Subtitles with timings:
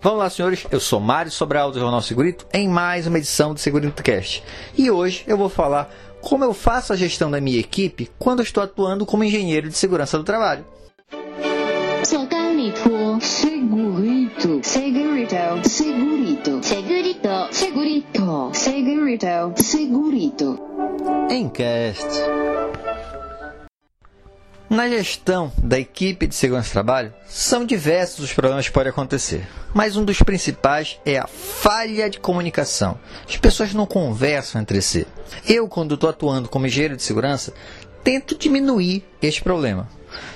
[0.00, 0.64] Vamos lá, senhores.
[0.70, 4.44] Eu sou Mário Sobral do Jornal Segurito em mais uma edição do Segurito Cast.
[4.76, 8.44] E hoje eu vou falar como eu faço a gestão da minha equipe quando eu
[8.44, 10.64] estou atuando como engenheiro de segurança do trabalho.
[12.04, 20.60] Segurito, segurito, segurito, segurito, segurito, segurito, segurito, segurito.
[21.30, 22.47] Encast.
[24.70, 29.48] Na gestão da equipe de segurança do trabalho, são diversos os problemas que podem acontecer,
[29.72, 32.98] mas um dos principais é a falha de comunicação.
[33.26, 35.06] As pessoas não conversam entre si.
[35.48, 37.54] Eu, quando estou atuando como engenheiro de segurança,
[38.04, 39.88] tento diminuir este problema.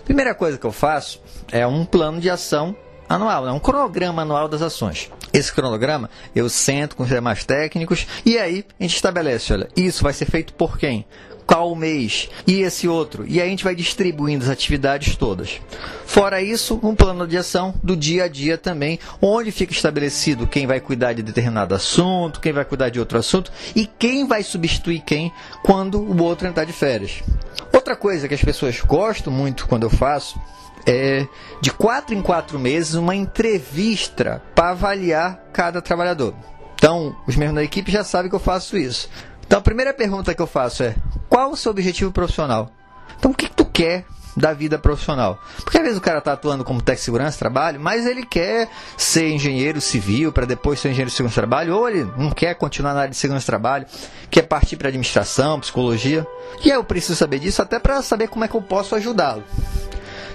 [0.07, 2.74] Primeira coisa que eu faço é um plano de ação
[3.07, 3.52] anual, né?
[3.52, 5.10] um cronograma anual das ações.
[5.30, 10.02] Esse cronograma eu sento com os demais técnicos e aí a gente estabelece, olha, isso
[10.02, 11.05] vai ser feito por quem?
[11.52, 13.27] Qual mês e esse outro.
[13.29, 15.60] E aí a gente vai distribuindo as atividades todas.
[16.06, 20.66] Fora isso, um plano de ação do dia a dia também, onde fica estabelecido quem
[20.66, 25.01] vai cuidar de determinado assunto, quem vai cuidar de outro assunto e quem vai substituir
[25.01, 25.30] quem
[25.62, 27.23] quando o outro entrar de férias.
[27.71, 30.40] Outra coisa que as pessoas gostam muito quando eu faço
[30.87, 31.27] é
[31.60, 36.34] de quatro em quatro meses uma entrevista para avaliar cada trabalhador.
[36.77, 39.09] Então, os membros da equipe já sabem que eu faço isso.
[39.46, 40.96] Então, a primeira pergunta que eu faço é:
[41.33, 42.71] qual o seu objetivo profissional?
[43.19, 44.05] Então, o que, que tu quer
[44.37, 45.39] da vida profissional?
[45.65, 48.69] Porque às vezes o cara está atuando como técnico de segurança trabalho, mas ele quer
[48.99, 52.93] ser engenheiro civil para depois ser engenheiro de segurança trabalho, ou ele não quer continuar
[52.93, 53.87] na área de segurança trabalho,
[54.30, 56.27] quer partir para administração, psicologia.
[56.63, 59.43] E eu preciso saber disso até para saber como é que eu posso ajudá-lo.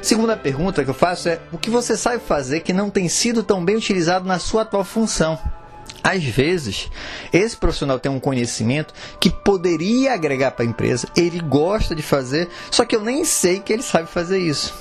[0.02, 3.44] Segunda pergunta que eu faço é: o que você sabe fazer que não tem sido
[3.44, 5.38] tão bem utilizado na sua atual função?
[6.08, 6.89] Às vezes,
[7.33, 12.47] esse profissional tem um conhecimento que poderia agregar para a empresa, ele gosta de fazer,
[12.72, 14.73] só que eu nem sei que ele sabe fazer isso.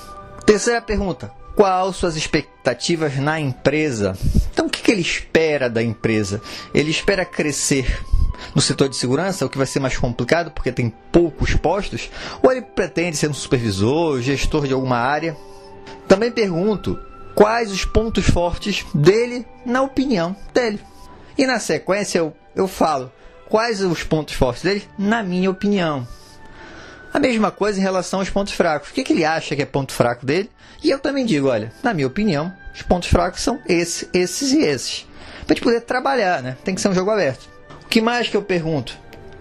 [0.46, 4.16] Terceira pergunta: qual suas expectativas na empresa?
[4.52, 6.40] Então, o que ele espera da empresa?
[6.72, 8.00] Ele espera crescer
[8.54, 12.08] no setor de segurança, o que vai ser mais complicado porque tem poucos postos?
[12.40, 15.36] Ou ele pretende ser um supervisor, gestor de alguma área?
[16.06, 16.96] Também pergunto
[17.34, 20.78] quais os pontos fortes dele na opinião dele.
[21.36, 23.12] E na sequência eu, eu falo
[23.48, 26.06] quais os pontos fortes dele, na minha opinião.
[27.12, 28.90] A mesma coisa em relação aos pontos fracos.
[28.90, 30.50] O que, que ele acha que é ponto fraco dele?
[30.82, 34.60] E eu também digo, olha, na minha opinião, os pontos fracos são esses, esses e
[34.60, 35.06] esses.
[35.46, 36.56] Para gente poder trabalhar, né?
[36.64, 37.48] Tem que ser um jogo aberto.
[37.84, 38.98] O que mais que eu pergunto?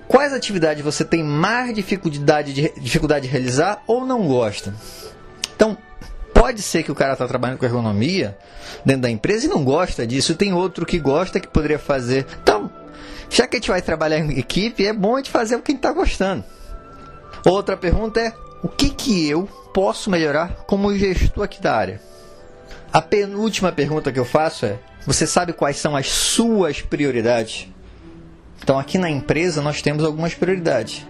[0.07, 4.73] Quais atividades você tem mais dificuldade de, dificuldade de realizar ou não gosta?
[5.55, 5.77] Então,
[6.45, 8.37] Pode ser que o cara está trabalhando com ergonomia
[8.85, 10.35] dentro da empresa e não gosta disso.
[10.35, 12.23] Tem outro que gosta que poderia fazer.
[12.43, 12.69] Então,
[13.31, 15.71] já que a gente vai trabalhar em equipe, é bom a gente fazer o que
[15.71, 16.43] a gente está gostando.
[17.47, 21.99] Outra pergunta é: o que, que eu posso melhorar como gestor aqui da área?
[22.93, 27.67] A penúltima pergunta que eu faço é: você sabe quais são as suas prioridades?
[28.61, 31.05] Então, aqui na empresa, nós temos algumas prioridades.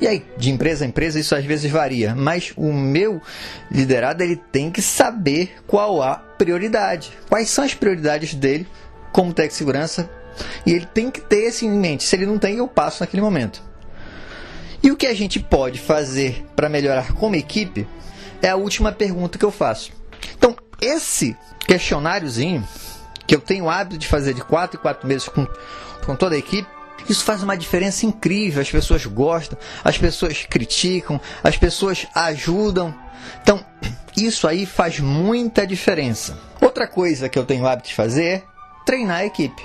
[0.00, 3.22] E aí, de empresa a empresa, isso às vezes varia, mas o meu
[3.70, 8.66] liderado ele tem que saber qual a prioridade, quais são as prioridades dele
[9.12, 10.10] como de segurança,
[10.66, 12.02] e ele tem que ter isso em mente.
[12.02, 13.62] Se ele não tem, eu passo naquele momento.
[14.82, 17.86] E o que a gente pode fazer para melhorar como equipe
[18.40, 19.92] é a última pergunta que eu faço.
[20.36, 22.66] Então, esse questionáriozinho,
[23.24, 25.46] que eu tenho o hábito de fazer de 4 em 4 meses com,
[26.06, 26.68] com toda a equipe,
[27.08, 28.62] isso faz uma diferença incrível.
[28.62, 32.94] As pessoas gostam, as pessoas criticam, as pessoas ajudam.
[33.42, 33.64] Então,
[34.16, 36.38] isso aí faz muita diferença.
[36.60, 38.42] Outra coisa que eu tenho o hábito de fazer é
[38.84, 39.62] treinar a equipe.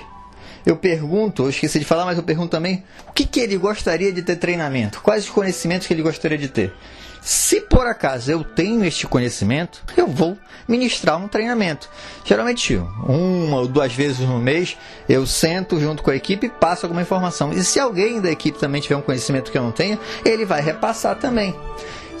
[0.66, 4.12] Eu pergunto, eu esqueci de falar, mas eu pergunto também o que, que ele gostaria
[4.12, 6.74] de ter treinamento, quais os conhecimentos que ele gostaria de ter.
[7.20, 10.36] Se por acaso eu tenho este conhecimento, eu vou
[10.66, 11.88] ministrar um treinamento.
[12.24, 14.76] Geralmente, uma ou duas vezes no mês,
[15.08, 17.52] eu sento junto com a equipe e passo alguma informação.
[17.52, 20.60] E se alguém da equipe também tiver um conhecimento que eu não tenho, ele vai
[20.60, 21.54] repassar também.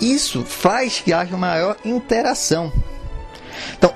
[0.00, 2.72] Isso faz que haja maior interação.
[3.76, 3.94] Então,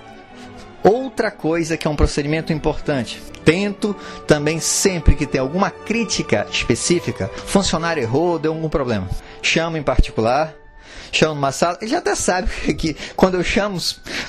[0.83, 3.23] outra coisa que é um procedimento importante.
[3.45, 3.95] Tento
[4.27, 9.09] também sempre que tem alguma crítica específica, funcionário errou, deu algum problema.
[9.41, 10.55] Chamo em particular,
[11.11, 13.79] chamo numa sala, ele já até sabe que quando eu chamo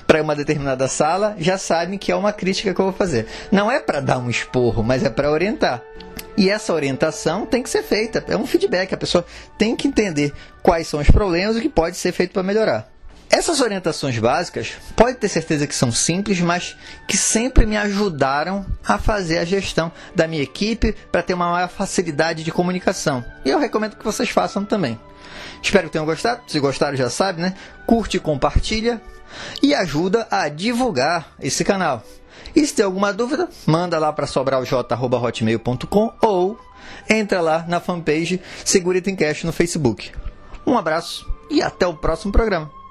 [0.06, 3.27] para uma determinada sala, já sabem que é uma crítica que eu vou fazer.
[3.51, 5.81] Não é para dar um esporro, mas é para orientar.
[6.36, 9.24] E essa orientação tem que ser feita, é um feedback, a pessoa
[9.57, 10.33] tem que entender
[10.63, 12.93] quais são os problemas e o que pode ser feito para melhorar.
[13.30, 16.75] Essas orientações básicas, pode ter certeza que são simples, mas
[17.08, 21.70] que sempre me ajudaram a fazer a gestão da minha equipe para ter uma maior
[21.70, 23.25] facilidade de comunicação.
[23.44, 25.00] E eu recomendo que vocês façam também.
[25.62, 26.42] Espero que tenham gostado.
[26.48, 27.56] Se gostaram, já sabe, né?
[27.88, 29.02] Curte, compartilha
[29.62, 32.04] e ajuda a divulgar esse canal.
[32.56, 36.60] E se tem alguma dúvida, manda lá para sobralj.hotmail.com ou
[37.10, 40.12] entra lá na fanpage Segurita em Cash no Facebook.
[40.66, 42.82] Um abraço e até o próximo programa.